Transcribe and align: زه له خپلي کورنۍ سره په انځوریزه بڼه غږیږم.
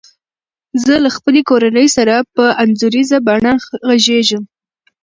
زه 0.83 0.93
له 1.03 1.09
خپلي 1.15 1.41
کورنۍ 1.49 1.87
سره 1.97 2.15
په 2.35 2.43
انځوریزه 2.63 3.17
بڼه 3.27 3.53
غږیږم. 3.87 4.43